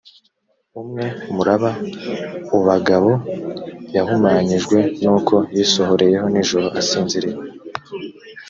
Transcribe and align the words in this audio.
umwe 0.79 1.05
muraba 1.35 1.71
ubagabo 2.57 3.11
yahumanyijwe 3.95 4.77
n’uko 5.03 5.35
yisohoreyeho 5.55 6.25
nijoro 6.33 6.67
asinziriye 6.79 7.37